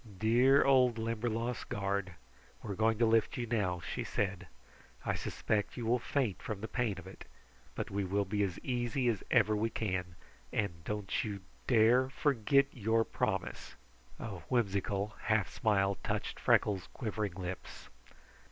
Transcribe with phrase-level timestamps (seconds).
[0.17, 2.13] "Dear old Limberlost guard,
[2.63, 4.47] we're going to lift you now," she said.
[5.05, 7.25] "I suspect you will faint from the pain of it,
[7.75, 10.15] but we will be as easy as ever we can,
[10.51, 13.75] and don't you dare forget your promise!"
[14.17, 17.89] A whimsical half smile touched Freckles' quivering lips.